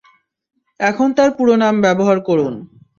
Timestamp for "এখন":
0.79-1.07